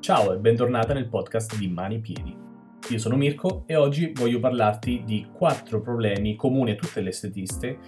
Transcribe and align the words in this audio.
Ciao 0.00 0.32
e 0.32 0.38
bentornata 0.38 0.94
nel 0.94 1.08
podcast 1.08 1.58
di 1.58 1.68
Mani 1.68 1.98
Piedi. 1.98 2.34
Io 2.88 2.98
sono 2.98 3.16
Mirko 3.16 3.64
e 3.66 3.74
oggi 3.74 4.12
voglio 4.14 4.38
parlarti 4.38 5.02
di 5.04 5.26
quattro 5.32 5.82
problemi 5.82 6.36
comuni 6.36 6.70
a 6.70 6.76
tutte 6.76 7.00
le 7.00 7.10
estetiste 7.10 7.78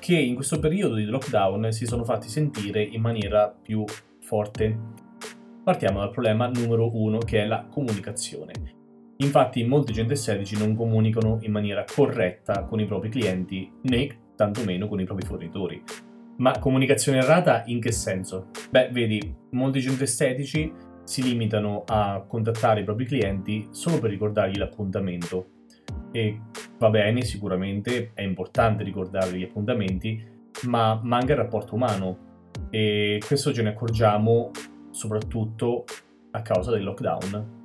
che 0.00 0.16
in 0.16 0.34
questo 0.34 0.58
periodo 0.58 0.96
di 0.96 1.04
lockdown 1.04 1.70
si 1.70 1.86
sono 1.86 2.04
fatti 2.04 2.28
sentire 2.28 2.82
in 2.82 3.00
maniera 3.00 3.48
più 3.48 3.84
forte. 4.20 4.78
Partiamo 5.62 6.00
dal 6.00 6.10
problema 6.10 6.48
numero 6.48 6.94
uno 6.94 7.18
che 7.18 7.42
è 7.42 7.46
la 7.46 7.64
comunicazione. 7.70 8.52
Infatti 9.18 9.64
molti 9.64 9.94
centri 9.94 10.14
estetici 10.14 10.58
non 10.58 10.74
comunicano 10.74 11.38
in 11.42 11.52
maniera 11.52 11.84
corretta 11.84 12.64
con 12.64 12.80
i 12.80 12.84
propri 12.84 13.10
clienti 13.10 13.70
né 13.82 14.32
tantomeno 14.34 14.88
con 14.88 15.00
i 15.00 15.04
propri 15.04 15.24
fornitori. 15.24 15.82
Ma 16.38 16.58
comunicazione 16.58 17.18
errata 17.18 17.62
in 17.66 17.80
che 17.80 17.92
senso? 17.92 18.48
Beh, 18.70 18.88
vedi, 18.92 19.34
molti 19.50 19.80
centri 19.80 20.04
estetici 20.04 20.88
si 21.10 21.24
limitano 21.24 21.82
a 21.88 22.24
contattare 22.24 22.82
i 22.82 22.84
propri 22.84 23.04
clienti 23.04 23.66
solo 23.72 23.98
per 23.98 24.10
ricordargli 24.10 24.56
l'appuntamento. 24.56 25.46
E 26.12 26.40
va 26.78 26.88
bene, 26.88 27.22
sicuramente 27.22 28.12
è 28.14 28.22
importante 28.22 28.84
ricordare 28.84 29.36
gli 29.36 29.42
appuntamenti, 29.42 30.24
ma 30.66 31.00
manca 31.02 31.32
il 31.32 31.38
rapporto 31.38 31.74
umano 31.74 32.28
e 32.70 33.20
questo 33.26 33.52
ce 33.52 33.62
ne 33.62 33.70
accorgiamo 33.70 34.52
soprattutto 34.92 35.82
a 36.30 36.42
causa 36.42 36.70
del 36.70 36.84
lockdown. 36.84 37.58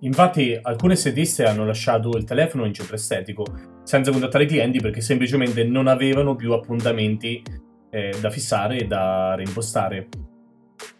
Infatti 0.00 0.58
alcune 0.60 0.92
estetiste 0.92 1.46
hanno 1.46 1.64
lasciato 1.64 2.18
il 2.18 2.24
telefono 2.24 2.66
in 2.66 2.74
centro 2.74 2.96
estetico 2.96 3.46
senza 3.82 4.10
contattare 4.10 4.44
i 4.44 4.46
clienti 4.46 4.78
perché 4.78 5.00
semplicemente 5.00 5.64
non 5.64 5.86
avevano 5.86 6.36
più 6.36 6.52
appuntamenti 6.52 7.42
eh, 7.88 8.14
da 8.20 8.28
fissare 8.28 8.80
e 8.80 8.86
da 8.86 9.34
reimpostare 9.36 10.08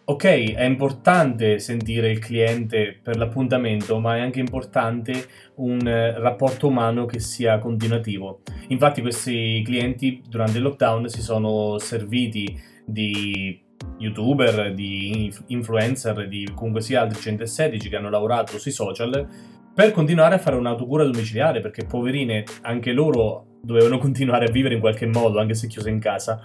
ok, 0.09 0.53
è 0.55 0.63
importante 0.63 1.59
sentire 1.59 2.09
il 2.09 2.17
cliente 2.17 2.99
per 3.01 3.15
l'appuntamento, 3.15 3.99
ma 3.99 4.17
è 4.17 4.21
anche 4.21 4.39
importante 4.39 5.23
un 5.57 5.87
eh, 5.87 6.19
rapporto 6.19 6.67
umano 6.67 7.05
che 7.05 7.19
sia 7.19 7.59
continuativo. 7.59 8.41
Infatti 8.69 9.01
questi 9.01 9.61
clienti 9.63 10.23
durante 10.27 10.57
il 10.57 10.63
lockdown 10.63 11.07
si 11.09 11.21
sono 11.21 11.77
serviti 11.77 12.59
di 12.83 13.61
youtuber, 13.99 14.73
di 14.73 15.31
influencer, 15.47 16.27
di 16.27 16.49
comunque 16.55 16.81
sia 16.81 17.01
altri 17.01 17.21
centri 17.21 17.43
estetici 17.43 17.87
che 17.87 17.95
hanno 17.95 18.09
lavorato 18.09 18.57
sui 18.57 18.71
social 18.71 19.27
per 19.75 19.91
continuare 19.91 20.33
a 20.33 20.39
fare 20.39 20.55
un'autocura 20.55 21.03
domiciliare, 21.03 21.59
perché 21.59 21.85
poverine, 21.85 22.45
anche 22.61 22.93
loro 22.93 23.59
dovevano 23.61 23.99
continuare 24.01 24.45
a 24.45 24.51
vivere 24.51 24.73
in 24.73 24.79
qualche 24.79 25.05
modo, 25.05 25.39
anche 25.39 25.53
se 25.53 25.67
chiuse 25.67 25.91
in 25.91 25.99
casa 25.99 26.41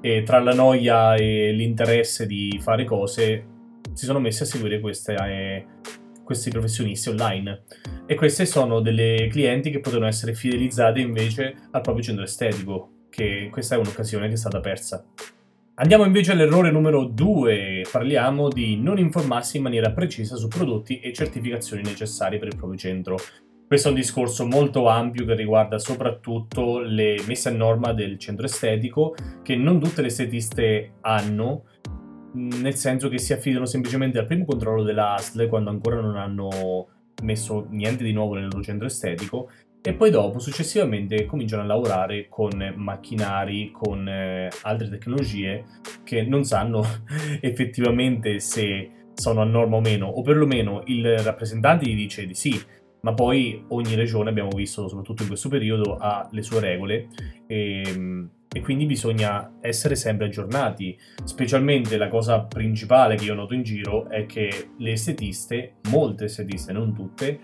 e 0.00 0.22
tra 0.22 0.40
la 0.40 0.54
noia 0.54 1.14
e 1.14 1.52
l'interesse 1.52 2.26
di 2.26 2.58
fare 2.60 2.84
cose 2.84 3.46
si 3.92 4.04
sono 4.04 4.20
messi 4.20 4.42
a 4.42 4.46
seguire 4.46 4.80
queste, 4.80 5.14
eh, 5.14 5.66
questi 6.24 6.50
professionisti 6.50 7.08
online. 7.08 7.64
E 8.06 8.14
queste 8.14 8.46
sono 8.46 8.80
delle 8.80 9.28
clienti 9.30 9.70
che 9.70 9.80
potevano 9.80 10.08
essere 10.08 10.34
fidelizzate 10.34 11.00
invece 11.00 11.54
al 11.70 11.80
proprio 11.80 12.04
centro 12.04 12.24
estetico 12.24 12.92
che 13.10 13.48
questa 13.50 13.74
è 13.74 13.78
un'occasione 13.78 14.28
che 14.28 14.34
è 14.34 14.36
stata 14.36 14.60
persa. 14.60 15.04
Andiamo 15.74 16.04
invece 16.04 16.32
all'errore 16.32 16.70
numero 16.70 17.04
2, 17.04 17.86
parliamo 17.90 18.48
di 18.48 18.76
non 18.76 18.98
informarsi 18.98 19.56
in 19.56 19.62
maniera 19.62 19.92
precisa 19.92 20.36
su 20.36 20.46
prodotti 20.46 21.00
e 21.00 21.12
certificazioni 21.12 21.82
necessarie 21.82 22.38
per 22.38 22.48
il 22.48 22.56
proprio 22.56 22.78
centro. 22.78 23.16
Questo 23.70 23.86
è 23.86 23.92
un 23.92 23.98
discorso 23.98 24.48
molto 24.48 24.88
ampio 24.88 25.24
che 25.24 25.36
riguarda 25.36 25.78
soprattutto 25.78 26.80
le 26.80 27.22
messe 27.28 27.50
a 27.50 27.52
norma 27.52 27.92
del 27.92 28.18
centro 28.18 28.46
estetico 28.46 29.14
che 29.44 29.54
non 29.54 29.78
tutte 29.78 30.00
le 30.00 30.08
estetiste 30.08 30.94
hanno, 31.02 31.66
nel 32.32 32.74
senso 32.74 33.08
che 33.08 33.18
si 33.18 33.32
affidano 33.32 33.66
semplicemente 33.66 34.18
al 34.18 34.26
primo 34.26 34.44
controllo 34.44 34.82
dell'ASL 34.82 35.46
quando 35.46 35.70
ancora 35.70 36.00
non 36.00 36.16
hanno 36.16 36.88
messo 37.22 37.68
niente 37.70 38.02
di 38.02 38.10
nuovo 38.10 38.34
nel 38.34 38.48
loro 38.50 38.60
centro 38.60 38.88
estetico 38.88 39.48
e 39.80 39.94
poi 39.94 40.10
dopo 40.10 40.40
successivamente 40.40 41.24
cominciano 41.26 41.62
a 41.62 41.66
lavorare 41.66 42.26
con 42.28 42.74
macchinari, 42.74 43.70
con 43.70 44.08
eh, 44.08 44.48
altre 44.62 44.88
tecnologie 44.88 45.64
che 46.02 46.22
non 46.22 46.42
sanno 46.42 46.82
effettivamente 47.40 48.40
se 48.40 48.90
sono 49.14 49.42
a 49.42 49.44
norma 49.44 49.76
o 49.76 49.80
meno, 49.80 50.06
o 50.08 50.22
perlomeno 50.22 50.82
il 50.86 51.18
rappresentante 51.18 51.86
gli 51.86 51.94
dice 51.94 52.26
di 52.26 52.34
sì, 52.34 52.60
ma 53.02 53.14
poi 53.14 53.64
ogni 53.68 53.94
regione, 53.94 54.30
abbiamo 54.30 54.50
visto 54.54 54.88
soprattutto 54.88 55.22
in 55.22 55.28
questo 55.28 55.48
periodo, 55.48 55.96
ha 55.96 56.28
le 56.30 56.42
sue 56.42 56.60
regole 56.60 57.08
e, 57.46 57.82
ehm, 57.86 58.30
e, 58.52 58.60
quindi 58.60 58.84
bisogna 58.86 59.52
essere 59.60 59.94
sempre 59.94 60.26
aggiornati. 60.26 60.98
Specialmente 61.24 61.96
la 61.96 62.08
cosa 62.08 62.40
principale 62.40 63.16
che 63.16 63.24
io 63.24 63.34
noto 63.34 63.54
in 63.54 63.62
giro 63.62 64.08
è 64.08 64.26
che 64.26 64.70
le 64.76 64.92
estetiste, 64.92 65.74
molte 65.90 66.24
estetiste, 66.24 66.72
non 66.72 66.92
tutte, 66.92 67.38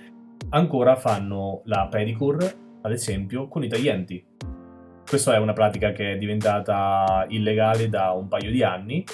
ancora 0.51 0.97
fanno 0.97 1.63
la 1.65 1.87
pedicure, 1.91 2.55
ad 2.83 2.93
esempio, 2.93 3.49
con 3.49 3.65
i 3.65 3.69
taglienti. 3.69 4.25
Questa 5.09 5.35
è 5.35 5.39
una 5.39 5.53
pratica 5.53 5.93
che 5.93 6.13
è 6.13 6.17
diventata 6.17 7.27
illegale 7.29 7.89
da 7.89 8.11
un 8.11 8.27
paio 8.27 8.51
di 8.51 8.65
anni 8.65 9.05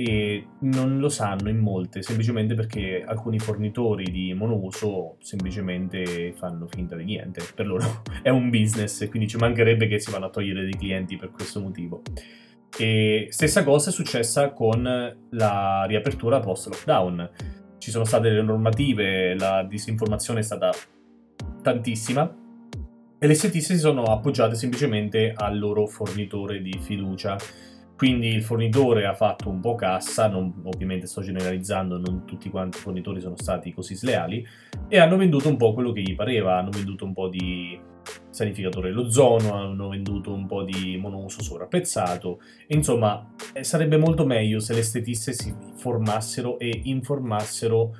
e 0.00 0.46
non 0.60 1.00
lo 1.00 1.08
sanno 1.08 1.48
in 1.48 1.58
molte, 1.58 2.02
semplicemente 2.02 2.54
perché 2.54 3.02
alcuni 3.04 3.40
fornitori 3.40 4.04
di 4.12 4.32
monouso 4.32 5.16
semplicemente 5.18 6.32
fanno 6.36 6.68
finta 6.68 6.94
di 6.94 7.02
niente. 7.02 7.42
Per 7.52 7.66
loro 7.66 8.02
è 8.22 8.28
un 8.28 8.48
business 8.48 9.00
e 9.00 9.08
quindi 9.08 9.26
ci 9.26 9.38
mancherebbe 9.38 9.88
che 9.88 9.98
si 9.98 10.12
vanno 10.12 10.26
a 10.26 10.30
togliere 10.30 10.62
dei 10.62 10.76
clienti 10.76 11.16
per 11.16 11.32
questo 11.32 11.58
motivo. 11.58 12.02
E 12.78 13.26
stessa 13.30 13.64
cosa 13.64 13.90
è 13.90 13.92
successa 13.92 14.52
con 14.52 15.16
la 15.30 15.84
riapertura 15.88 16.38
post-lockdown. 16.38 17.30
Ci 17.78 17.90
sono 17.90 18.04
state 18.04 18.30
le 18.30 18.42
normative, 18.42 19.34
la 19.34 19.64
disinformazione 19.64 20.38
è 20.38 20.44
stata 20.44 20.70
tantissima 21.60 22.36
e 23.18 23.26
le 23.26 23.34
setiste 23.34 23.74
si 23.74 23.80
sono 23.80 24.04
appoggiate 24.04 24.54
semplicemente 24.54 25.32
al 25.34 25.58
loro 25.58 25.88
fornitore 25.88 26.62
di 26.62 26.78
fiducia 26.80 27.36
quindi 27.98 28.28
il 28.28 28.44
fornitore 28.44 29.06
ha 29.06 29.14
fatto 29.14 29.50
un 29.50 29.58
po' 29.58 29.74
cassa, 29.74 30.28
non, 30.28 30.62
ovviamente 30.62 31.08
sto 31.08 31.20
generalizzando, 31.20 31.98
non 31.98 32.24
tutti 32.24 32.48
quanti 32.48 32.78
i 32.78 32.80
fornitori 32.80 33.20
sono 33.20 33.34
stati 33.36 33.74
così 33.74 33.96
sleali, 33.96 34.46
e 34.86 34.98
hanno 35.00 35.16
venduto 35.16 35.48
un 35.48 35.56
po' 35.56 35.74
quello 35.74 35.90
che 35.90 36.02
gli 36.02 36.14
pareva, 36.14 36.58
hanno 36.58 36.70
venduto 36.70 37.04
un 37.04 37.12
po' 37.12 37.26
di 37.26 37.76
sanificatore 38.30 38.90
all'ozono, 38.90 39.52
hanno 39.54 39.88
venduto 39.88 40.32
un 40.32 40.46
po' 40.46 40.62
di 40.62 40.96
monouso 40.96 41.42
sovrapprezzato, 41.42 42.38
insomma 42.68 43.34
eh, 43.52 43.64
sarebbe 43.64 43.96
molto 43.96 44.24
meglio 44.24 44.60
se 44.60 44.74
le 44.74 44.78
estetiste 44.78 45.32
si 45.32 45.52
formassero 45.74 46.60
e 46.60 46.82
informassero 46.84 47.96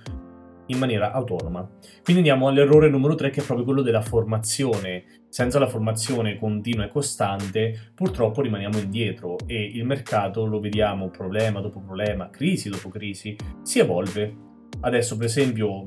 in 0.68 0.78
maniera 0.78 1.12
autonoma. 1.12 1.68
Quindi 2.02 2.28
andiamo 2.28 2.48
all'errore 2.48 2.88
numero 2.88 3.14
3 3.14 3.30
che 3.30 3.42
è 3.42 3.44
proprio 3.44 3.66
quello 3.66 3.82
della 3.82 4.00
formazione. 4.00 5.04
Senza 5.28 5.58
la 5.58 5.68
formazione 5.68 6.38
continua 6.38 6.86
e 6.86 6.88
costante 6.88 7.92
purtroppo 7.94 8.40
rimaniamo 8.40 8.78
indietro 8.78 9.36
e 9.46 9.62
il 9.62 9.84
mercato 9.84 10.46
lo 10.46 10.58
vediamo 10.58 11.10
problema 11.10 11.60
dopo 11.60 11.80
problema, 11.80 12.30
crisi 12.30 12.70
dopo 12.70 12.88
crisi, 12.88 13.36
si 13.62 13.78
evolve 13.78 14.46
Adesso, 14.80 15.16
per 15.16 15.26
esempio, 15.26 15.84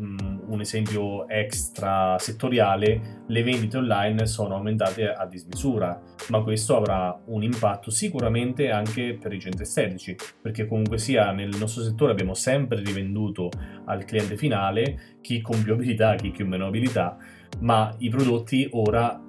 un 0.51 0.61
esempio 0.61 1.27
extra 1.27 2.17
settoriale, 2.19 3.23
le 3.27 3.43
vendite 3.43 3.77
online 3.77 4.25
sono 4.25 4.55
aumentate 4.55 5.11
a 5.11 5.25
dismisura, 5.25 5.99
ma 6.29 6.41
questo 6.41 6.75
avrà 6.75 7.19
un 7.27 7.43
impatto 7.43 7.89
sicuramente 7.89 8.69
anche 8.69 9.17
per 9.19 9.33
i 9.33 9.39
centri 9.39 9.63
estetici, 9.63 10.15
perché 10.41 10.67
comunque 10.67 10.97
sia 10.97 11.31
nel 11.31 11.55
nostro 11.57 11.83
settore 11.83 12.11
abbiamo 12.11 12.33
sempre 12.33 12.81
rivenduto 12.81 13.49
al 13.85 14.03
cliente 14.03 14.37
finale, 14.37 15.17
chi 15.21 15.41
con 15.41 15.61
più 15.63 15.73
abilità, 15.73 16.15
chi 16.15 16.31
con 16.31 16.47
meno 16.47 16.67
abilità, 16.67 17.17
ma 17.59 17.93
i 17.99 18.09
prodotti 18.09 18.67
ora 18.71 19.19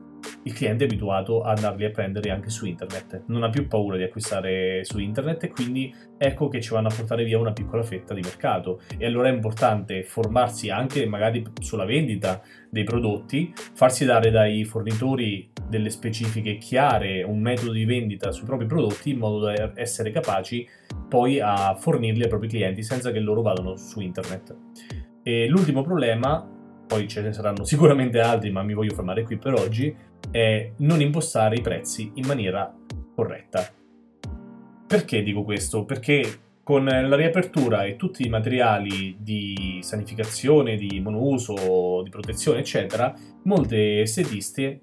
il 0.45 0.53
cliente 0.53 0.85
è 0.85 0.87
abituato 0.87 1.43
ad 1.43 1.59
andarli 1.59 1.85
a 1.85 1.91
prendere 1.91 2.31
anche 2.31 2.51
su 2.51 2.67
internet, 2.67 3.25
non 3.27 3.43
ha 3.43 3.51
più 3.51 3.67
paura 3.69 3.97
di 3.97 4.03
acquistare 4.03 4.85
su 4.85 4.99
internet 4.99 5.45
e 5.45 5.51
quindi 5.51 5.95
ecco 6.19 6.49
che 6.49 6.61
ci 6.61 6.71
vanno 6.71 6.89
a 6.89 6.95
portare 6.95 7.25
via 7.25 7.39
una 7.39 7.53
piccola 7.53 7.83
fetta 7.83 8.15
di 8.15 8.21
mercato 8.21 8.81
e 8.97 9.07
allora 9.07 9.29
è 9.29 9.33
importante 9.33 10.03
formarsi 10.03 10.71
anche 10.71 11.07
magari 11.07 11.45
sulla 11.61 11.85
vendita 11.85 12.41
dei 12.71 12.85
prodotti, 12.85 13.53
farsi 13.75 14.05
dare 14.05 14.31
dai 14.31 14.65
fornitori 14.65 15.51
delle 15.69 15.91
specifiche 15.91 16.57
chiare, 16.57 17.23
un 17.23 17.41
metodo 17.41 17.73
di 17.73 17.85
vendita 17.85 18.33
sui 18.33 18.47
propri 18.47 18.67
prodotti 18.67 19.11
in 19.11 19.19
modo 19.19 19.41
da 19.41 19.73
essere 19.75 20.11
capaci 20.11 20.67
poi 21.09 21.41
a 21.41 21.75
fornirli 21.75 22.23
ai 22.23 22.29
propri 22.29 22.49
clienti 22.49 22.83
senza 22.83 23.11
che 23.11 23.21
loro 23.21 23.43
vadano 23.43 23.77
su 23.77 24.01
internet. 24.01 24.57
E 25.23 25.47
l'ultimo 25.47 25.83
problema 25.83 26.62
poi 26.93 27.09
ce 27.09 27.23
ne 27.23 27.33
saranno 27.33 27.65
sicuramente 27.65 28.21
altri, 28.21 28.51
ma 28.51 28.63
mi 28.63 28.75
voglio 28.75 28.95
fermare 28.95 29.23
qui 29.23 29.39
per 29.39 29.55
oggi, 29.55 29.95
è 30.31 30.73
non 30.79 31.01
impostare 31.01 31.57
i 31.57 31.63
prezzi 31.63 32.11
in 32.17 32.27
maniera 32.27 32.71
corretta. 33.15 33.67
Perché 34.87 35.23
dico 35.23 35.43
questo? 35.43 35.87
Perché 35.87 36.41
con 36.63 36.85
la 36.85 37.17
riapertura 37.17 37.85
e 37.85 37.97
tutti 37.97 38.27
i 38.27 38.29
materiali 38.29 39.17
di 39.19 39.79
sanificazione, 39.81 40.77
di 40.77 41.01
monouso, 41.01 42.03
di 42.03 42.11
protezione, 42.11 42.59
eccetera, 42.59 43.15
molte 43.45 44.03
estetiste 44.03 44.83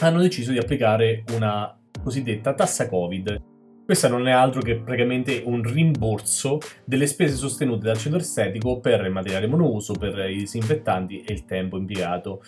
hanno 0.00 0.20
deciso 0.20 0.50
di 0.50 0.58
applicare 0.58 1.24
una 1.32 1.78
cosiddetta 2.02 2.54
tassa 2.54 2.88
Covid. 2.88 3.49
Questa 3.90 4.06
non 4.06 4.28
è 4.28 4.30
altro 4.30 4.62
che 4.62 4.76
praticamente 4.76 5.42
un 5.44 5.64
rimborso 5.64 6.60
delle 6.84 7.08
spese 7.08 7.34
sostenute 7.34 7.86
dal 7.86 7.98
centro 7.98 8.20
estetico 8.20 8.78
per 8.78 9.04
il 9.04 9.10
materiale 9.10 9.48
monouso, 9.48 9.94
per 9.94 10.16
i 10.30 10.36
disinfettanti 10.36 11.22
e 11.22 11.32
il 11.32 11.44
tempo 11.44 11.76
impiegato. 11.76 12.40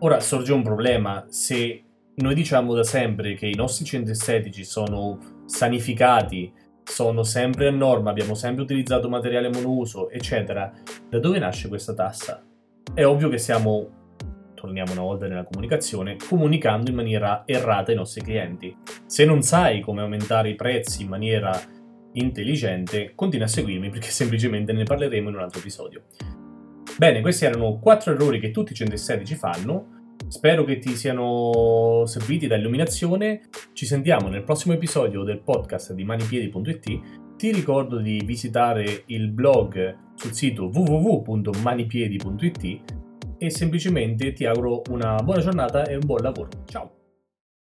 Ora 0.00 0.18
sorge 0.18 0.52
un 0.52 0.64
problema, 0.64 1.24
se 1.28 1.84
noi 2.16 2.34
diciamo 2.34 2.74
da 2.74 2.82
sempre 2.82 3.34
che 3.34 3.46
i 3.46 3.54
nostri 3.54 3.84
centri 3.84 4.10
estetici 4.10 4.64
sono 4.64 5.44
sanificati, 5.44 6.52
sono 6.82 7.22
sempre 7.22 7.68
a 7.68 7.70
norma, 7.70 8.10
abbiamo 8.10 8.34
sempre 8.34 8.64
utilizzato 8.64 9.08
materiale 9.08 9.50
monouso, 9.50 10.10
eccetera, 10.10 10.72
da 11.08 11.20
dove 11.20 11.38
nasce 11.38 11.68
questa 11.68 11.94
tassa? 11.94 12.42
È 12.92 13.04
ovvio 13.06 13.28
che 13.28 13.38
stiamo 13.38 14.01
torniamo 14.62 14.92
una 14.92 15.02
volta 15.02 15.26
nella 15.26 15.42
comunicazione, 15.42 16.16
comunicando 16.28 16.88
in 16.88 16.94
maniera 16.94 17.42
errata 17.46 17.90
ai 17.90 17.96
nostri 17.96 18.22
clienti. 18.22 18.72
Se 19.06 19.24
non 19.24 19.42
sai 19.42 19.80
come 19.80 20.02
aumentare 20.02 20.50
i 20.50 20.54
prezzi 20.54 21.02
in 21.02 21.08
maniera 21.08 21.60
intelligente, 22.12 23.10
continua 23.16 23.46
a 23.46 23.48
seguirmi 23.48 23.90
perché 23.90 24.10
semplicemente 24.14 24.72
ne 24.72 24.84
parleremo 24.84 25.30
in 25.30 25.34
un 25.34 25.40
altro 25.40 25.58
episodio. 25.58 26.02
Bene, 26.96 27.20
questi 27.22 27.44
erano 27.44 27.80
quattro 27.80 28.12
errori 28.12 28.38
che 28.38 28.52
tutti 28.52 28.70
i 28.70 28.76
centri 28.76 28.94
estetici 28.94 29.34
fanno. 29.34 30.14
Spero 30.28 30.62
che 30.62 30.78
ti 30.78 30.94
siano 30.94 32.04
serviti 32.06 32.46
da 32.46 32.54
illuminazione. 32.54 33.48
Ci 33.72 33.84
sentiamo 33.84 34.28
nel 34.28 34.44
prossimo 34.44 34.74
episodio 34.74 35.24
del 35.24 35.40
podcast 35.40 35.92
di 35.92 36.04
manipiedi.it. 36.04 37.00
Ti 37.36 37.50
ricordo 37.50 37.98
di 37.98 38.22
visitare 38.24 39.02
il 39.06 39.28
blog 39.28 40.12
sul 40.14 40.32
sito 40.32 40.70
www.manipiedi.it 40.72 43.00
e 43.42 43.50
semplicemente 43.50 44.32
ti 44.32 44.46
auguro 44.46 44.82
una 44.90 45.16
buona 45.16 45.40
giornata 45.40 45.84
e 45.84 45.96
un 45.96 46.06
buon 46.06 46.22
lavoro. 46.22 46.48
Ciao! 46.66 47.01